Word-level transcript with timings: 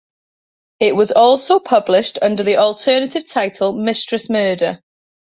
It 0.79 0.95
was 0.95 1.11
also 1.11 1.59
published 1.59 2.17
under 2.23 2.41
the 2.41 2.57
alternative 2.57 3.27
title 3.29 3.73
Mistress 3.73 4.31
Murder. 4.31 4.79